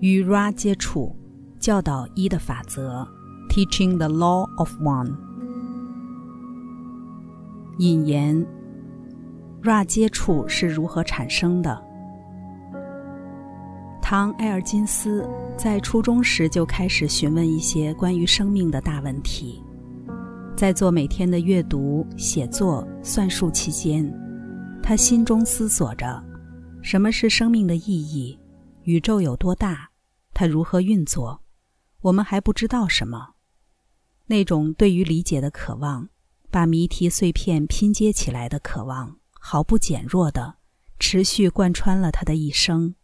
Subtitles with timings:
[0.00, 1.16] 与 Ra 接触，
[1.58, 3.06] 教导一的法则
[3.48, 5.14] ，Teaching the Law of One。
[7.78, 8.46] 引言
[9.62, 11.82] ：Ra 接触是如何产生的？
[14.02, 19.62] 唐·埃尔金斯在初中时就开始询问一些关于生命的大问题，
[20.56, 24.08] 在做每天的阅读、写作、算术期间，
[24.82, 26.22] 他心中思索着：
[26.82, 28.38] 什么是生命的意义？
[28.86, 29.90] 宇宙有多大？
[30.32, 31.42] 它如何运作？
[32.02, 33.34] 我们还不知道什么。
[34.26, 36.08] 那种对于理解的渴望，
[36.52, 40.58] 把谜题碎片拼接起来的渴望，毫不减弱的
[41.00, 42.94] 持续贯穿了他的一生。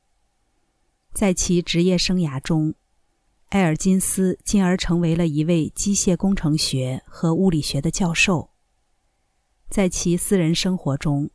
[1.13, 2.77] 在其职业生涯中，
[3.49, 8.51] 埃尔金斯进而成为了一位机械工程学和物理学的教授。
[9.69, 11.31] 在其私人生活中，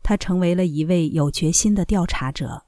[0.00, 2.66] 他成为了一位有决心的调查者，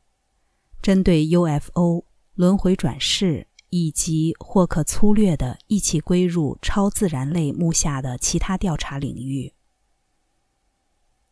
[0.82, 9.54] 针对 UFO、轮回转世以及或可粗略的一起归入超自然类目下的其他调查领域。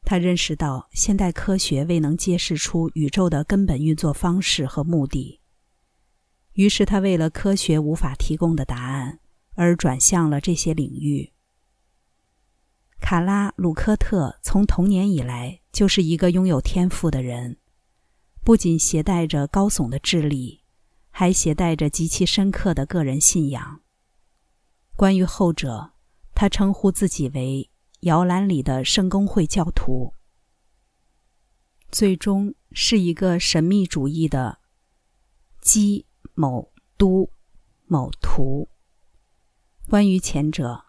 [0.03, 5.41] 他认识到现代科学未能揭示出宇宙的根本运作方式和目的，
[6.53, 9.21] 于是他为了科学无法提供的答案
[9.57, 11.33] 而转向了这些领域。
[12.99, 17.59] 卡拉·鲁科特从童年以来就是一个拥有天赋的人，
[18.43, 20.63] 不仅携带着高耸的智力，
[21.11, 23.81] 还携带着极其深刻的个人信仰。
[24.97, 25.93] 关于后者，
[26.35, 27.71] 他称呼自己为。
[28.05, 30.15] 摇篮里的圣公会教徒，
[31.91, 34.59] 最终是一个神秘主义的
[35.61, 37.29] 基某都
[37.85, 38.71] 某图。
[39.87, 40.87] 关于前者，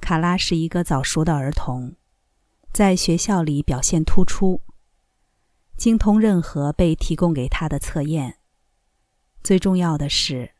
[0.00, 1.96] 卡拉是一个早熟的儿童，
[2.72, 4.60] 在学校里表现突出，
[5.76, 8.38] 精通任何被提供给他的测验。
[9.42, 10.52] 最重要的是，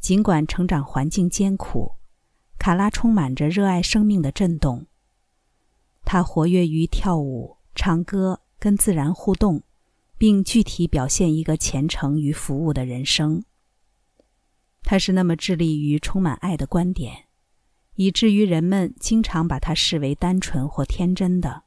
[0.00, 1.96] 尽管成长环境艰苦，
[2.58, 4.86] 卡拉充满着热爱生命的震动。
[6.04, 9.62] 他活跃于跳舞、唱歌、跟自然互动，
[10.16, 13.44] 并具体表现一个虔诚与服务的人生。
[14.82, 17.26] 他是那么致力于充满爱的观点，
[17.96, 21.64] 以至于人们经常把他视为单纯或天真的，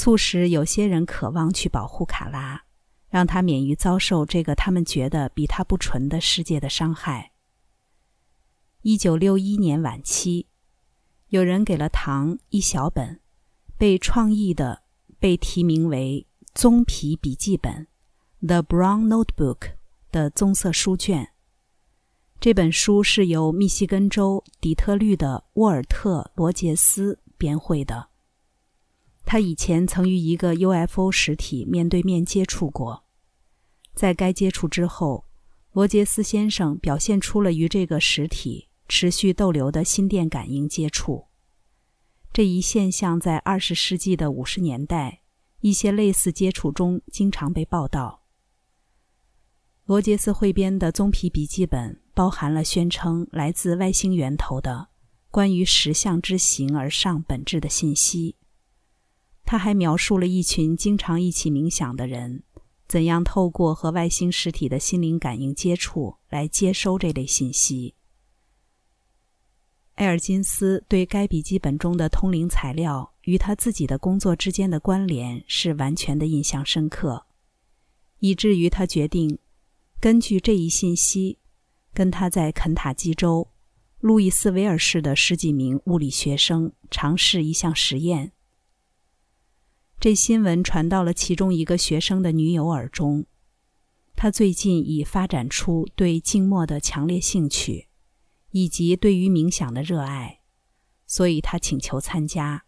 [0.00, 2.64] 促使有些人渴望去保护卡拉，
[3.10, 7.32] 让他免于遭受这个他们觉得比他不纯的世界的伤害。
[8.80, 10.46] 一九六一年晚期。
[11.28, 13.20] 有人给了唐一小本，
[13.76, 14.84] 被创意的
[15.18, 17.86] 被提名为《棕皮笔记本》
[18.46, 19.72] （The Brown Notebook）
[20.10, 21.28] 的棕色书卷。
[22.40, 28.08] 这本书是由密西根州底特律的沃尔特·罗杰斯编绘的。
[29.24, 33.04] 他以前曾与一个 UFO 实体面对面接触过，
[33.94, 35.26] 在该接触之后，
[35.72, 38.68] 罗杰斯先生表现出了与这个实体。
[38.92, 41.28] 持续逗留的心电感应接触，
[42.32, 45.20] 这一现象在二十世纪的五十年代，
[45.60, 48.24] 一些类似接触中经常被报道。
[49.84, 54.88] 罗杰斯汇编的《棕皮笔记本》包含了宣称来自外星源头的
[55.30, 58.34] 关于石像之形而上本质的信息。
[59.50, 62.44] 他还描述了一群经常一起冥想的人
[62.86, 67.96] 怎样透过和外星实体的心灵感应接触来接收这类信息。
[69.96, 77.26] 埃尔金斯对该笔记本中的通灵材料与他自己的工作之间的关联是完全的印象深刻，
[78.20, 79.40] 以至于他决定
[79.98, 81.40] 根据这一信息，
[81.92, 83.48] 跟他在肯塔基州
[83.98, 88.30] 路易斯维尔市的十几名物理学生尝试一项实验。
[90.00, 93.26] 这新闻传到了其中一个学生的女友耳中，
[94.16, 97.86] 他最近已发展出对静默的强烈兴趣。
[98.52, 100.40] 以及对于冥想的热爱，
[101.06, 102.64] 所以他请求参加。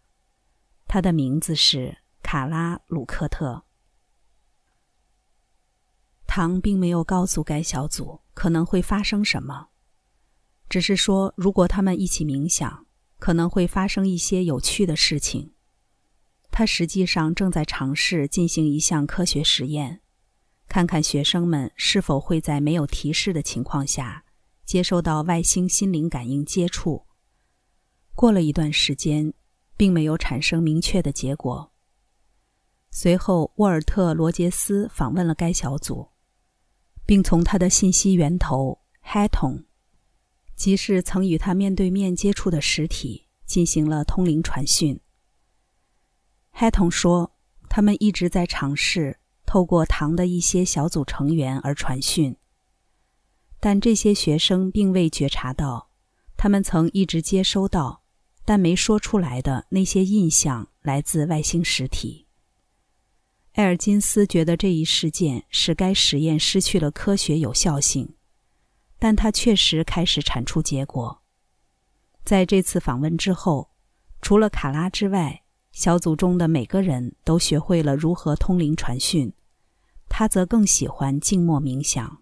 [0.87, 3.65] 他的名字是卡拉·鲁克特。
[6.25, 9.71] 唐并没有告诉该小组可能会发生什么，
[10.69, 12.85] 只是说如果他们一起冥想，
[13.19, 15.52] 可能会发生一些有趣的事情。
[16.55, 20.01] 他实际上正在尝试进行一项科学实验，
[20.67, 24.23] 看看学生们是否会在没有提示的情况下。
[24.63, 27.05] 接收到外星心灵感应接触，
[28.13, 29.33] 过了一段时间，
[29.75, 31.71] 并没有产生明确的结果。
[32.91, 36.07] 随后，沃尔特·罗杰斯访问了该小组，
[37.03, 39.65] 并从他的信息源头 Hatton，
[40.55, 44.99] 即是曾与他面对面接触的实体，进行了通灵传讯。
[46.55, 47.35] Hatton 说，
[47.69, 52.35] 他们一直在尝试透过唐的一些小组成员而传讯。
[53.59, 55.89] 但这些学生并未觉察到，
[56.35, 58.03] 他们曾一直接收到，
[58.45, 62.27] 但没说出来的那些印象来自外星实体。
[63.53, 68.15] 埃尔金斯觉得这一事件使该实验失去了科学有效性，
[68.99, 71.21] 但他确实开始产出结果。
[72.25, 73.71] 在这次访问之后，
[74.21, 75.42] 除了卡拉之外，
[75.73, 79.33] 小组中的每个人都学会了如何通灵传讯，
[80.07, 82.21] 他则更喜欢静默冥想。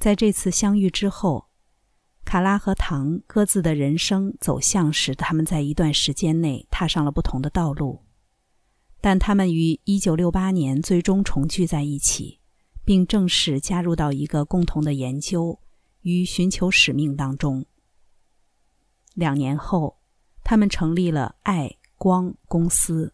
[0.00, 1.46] 在这次相遇之后，
[2.24, 8.02] 卡拉和唐各自的人生走向使他们在一段时间内踏上了不同的道路。
[9.00, 12.40] 但他们于1968年最终重聚在一起，
[12.84, 15.60] 并正式加入到一个共同的研究
[16.00, 17.64] 与寻求使命当中。
[19.14, 19.98] 两年后，
[20.48, 23.12] 他们成立了爱光公司，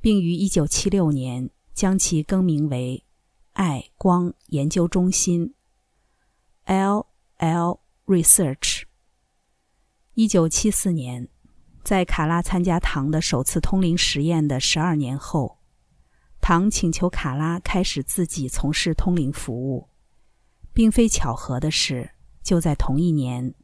[0.00, 3.04] 并于1976年将其更名为
[3.54, 5.52] 爱光研究中心
[6.66, 7.80] （L.L.
[8.06, 8.84] Research）。
[10.14, 11.28] 1974年。
[11.82, 15.58] 在卡拉参加唐的首次通灵实验的十二年后，
[16.40, 19.88] 唐请求卡拉开始自己从事通灵服务。
[20.72, 22.12] 并非巧合的是，
[22.44, 23.54] 就在同一年，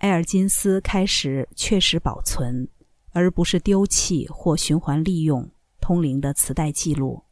[0.00, 2.68] 埃尔金斯开始确实保存，
[3.12, 5.50] 而不是丢弃或循环利用
[5.80, 7.24] 通灵的磁带记录。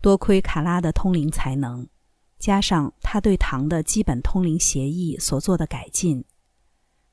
[0.00, 1.88] 多亏卡拉的通灵才能，
[2.38, 6.24] 加上他对唐的基本通灵协议所做的改进。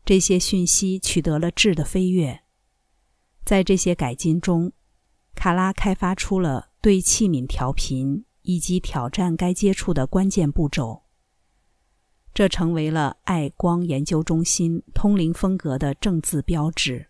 [0.06, 2.42] 这些讯息取得了质的飞跃。
[3.46, 4.72] 在这些改进中，
[5.36, 11.04] 卡拉开发出了对器皿调频以及挑战该接触的关键步骤。
[12.34, 17.08] 这成为了爱光研究中心通灵风格的正字标志。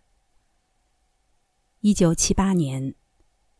[1.80, 2.94] 一九七八年，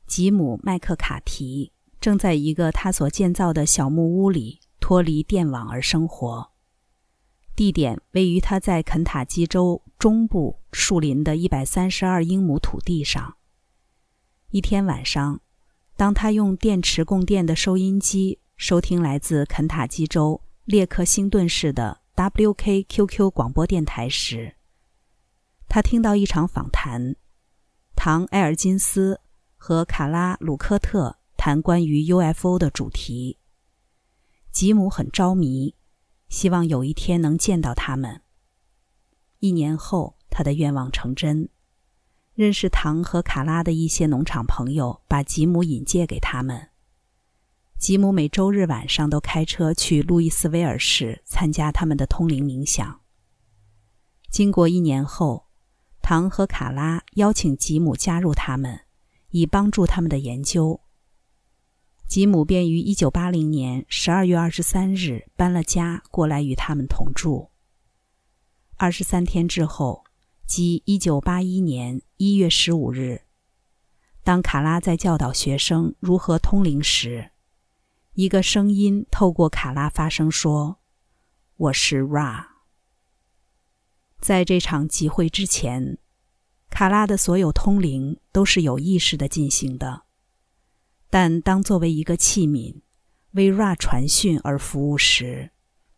[0.06, 6.50] 吉姆·麦克卡提正在一个他所建造的小木屋里脱离电网而生活。
[7.55, 13.37] 地点位于他在肯塔基州中部树林的一百三十二英亩土地上。
[14.50, 15.41] 一天晚上，
[15.97, 24.55] 当他用电池供电的收音机收听来自肯塔基州列克星顿市的 WKQQ 广播电台时，
[25.69, 27.17] 他听到一场访谈，
[27.97, 29.20] 唐·埃尔金斯
[29.56, 33.38] 和卡拉·鲁科特谈关于 UFO 的主题。
[34.53, 35.75] 吉姆很着迷。
[36.29, 38.23] 希望有一天能见到他们。
[39.41, 41.50] 一年后，他的愿望成真。
[42.32, 46.70] 认识唐和卡拉的一些农场朋友把吉姆引荐给他们。
[47.82, 53.00] 吉姆每周日晚上都开车去路易斯维尔市参加他们的通灵冥想。
[54.31, 55.49] 经过一年后，
[56.00, 58.82] 唐和卡拉邀请吉姆加入他们，
[59.31, 60.81] 以帮助他们的研究。
[62.06, 67.50] 吉姆便于1980年12月23日搬了家过来与他们同住。
[68.76, 70.05] 二十三天之后，
[70.46, 73.23] 即1981年1月15日，
[74.23, 77.31] 当卡拉在教导学生如何通灵时，
[78.14, 80.81] 一个声音透过卡拉发声说
[81.56, 82.44] ：“我是 Ra。”
[84.20, 85.97] 在这场集会之前，
[86.69, 90.03] 卡拉的所有通灵都是有意识的进行的。
[91.09, 92.83] 但当作为一个器皿
[93.31, 95.50] 为 Ra 传讯而服务时，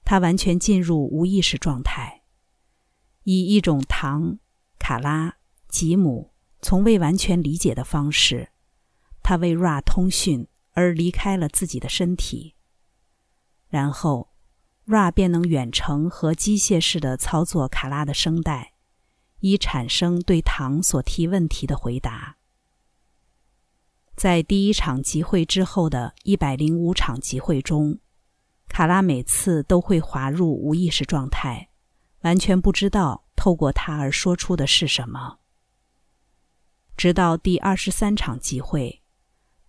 [0.05, 2.23] 他完全进入无意识状态，
[3.25, 4.39] 以一种唐、
[4.79, 6.31] 卡拉、吉姆
[6.63, 8.51] 从未完全理解的方式，
[9.21, 12.55] 他为 Ra 通讯而离开了自己的身体。
[13.69, 14.29] 然后
[14.87, 18.75] ，Ra 便能远程和机械式的操作卡拉的声带，
[19.41, 22.37] 以产生对唐所提问题的回答。
[24.15, 27.99] 在第一场集会之后的一百零五场集会中，
[28.69, 31.71] 卡拉每次都会滑入无意识状态，
[32.21, 35.39] 完全不知道透过他而说出的是什么。
[36.97, 39.03] 直到第二十三场集会，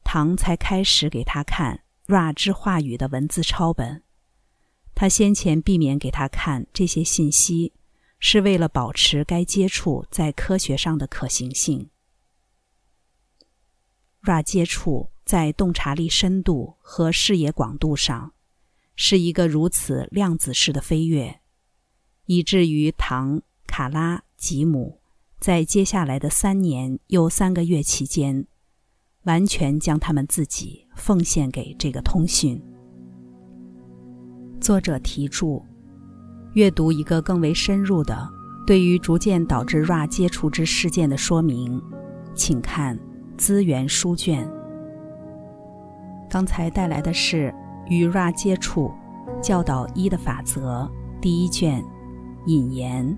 [0.05, 4.03] 唐才开始给他看 Ra 之话语的文字抄本。
[4.93, 7.73] 他先前避免给他看这些信息，
[8.19, 11.89] 是为了保持该接触在科学上的可行性。
[14.21, 18.31] Ra 接触在洞察力深度和视野广度上，
[18.95, 21.41] 是一个如此量子式的飞跃，
[22.25, 25.01] 以至于唐、卡拉、吉姆
[25.39, 28.47] 在接下来的三年又三个月期间，
[29.25, 32.59] 完全将他们自己奉献给这个通讯。
[34.59, 35.63] 作者提注：
[36.53, 38.27] 阅读一个更为深入的
[38.65, 41.81] 对于逐渐导致 Ra 接触之事件的说明，
[42.33, 42.97] 请看。
[43.37, 44.49] 资源书卷。
[46.29, 47.53] 刚才带来的是
[47.89, 48.89] 与 Ra 接触
[49.41, 50.89] 教导一的法则
[51.19, 51.83] 第一卷
[52.45, 53.13] 引言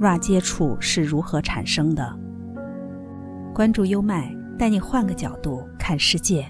[0.00, 2.18] ：Ra 接触是如何产生的？
[3.54, 6.46] 关注优麦，带你换个角度看世界。